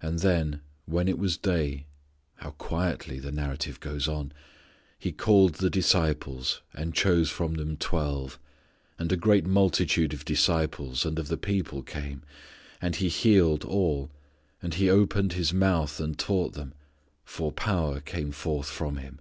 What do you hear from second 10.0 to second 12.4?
of disciples and of the people came,